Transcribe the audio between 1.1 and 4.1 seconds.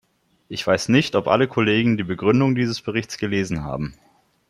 ob alle Kollegen die Begründung dieses Berichts gelesen haben.